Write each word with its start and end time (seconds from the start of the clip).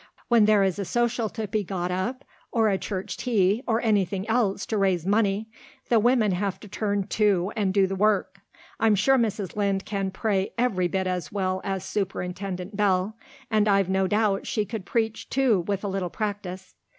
When 0.29 0.45
there 0.45 0.63
is 0.63 0.79
a 0.79 0.83
social 0.83 1.29
to 1.29 1.47
be 1.47 1.63
got 1.63 1.91
up 1.91 2.25
or 2.51 2.69
a 2.69 2.77
church 2.79 3.17
tea 3.17 3.61
or 3.67 3.79
anything 3.83 4.27
else 4.27 4.65
to 4.65 4.77
raise 4.79 5.05
money 5.05 5.47
the 5.89 5.99
women 5.99 6.31
have 6.31 6.59
to 6.61 6.67
turn 6.67 7.05
to 7.09 7.51
and 7.55 7.71
do 7.71 7.85
the 7.85 7.95
work. 7.95 8.39
I'm 8.79 8.95
sure 8.95 9.19
Mrs. 9.19 9.55
Lynde 9.55 9.85
can 9.85 10.09
pray 10.09 10.53
every 10.57 10.87
bit 10.87 11.05
as 11.05 11.31
well 11.31 11.61
as 11.63 11.85
Superintendent 11.85 12.75
Bell 12.75 13.15
and 13.51 13.67
I've 13.67 13.89
no 13.89 14.07
doubt 14.07 14.47
she 14.47 14.65
could 14.65 14.85
preach 14.87 15.29
too 15.29 15.59
with 15.67 15.83
a 15.83 15.87
little 15.87 16.09
practice." 16.09 16.73